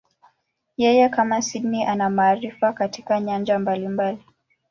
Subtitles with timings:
[0.77, 4.23] Yeye, kama Sydney, ana maarifa katika nyanja mbalimbali.